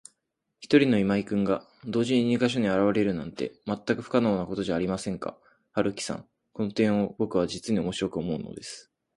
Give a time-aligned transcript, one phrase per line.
[0.61, 5.37] ひとりの今井君が、同時に二ヵ所にあらわれるなんて、まったく不可能なことじゃありませんか。
[5.73, 8.91] 春木さん、この点をぼくは、じつにおもしろく思うのです。